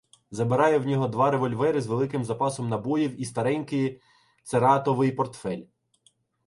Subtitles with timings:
[0.31, 4.01] Забираю в нього два револьвери з великим запасом набоїв і старенький
[4.43, 5.63] цератовий портфель.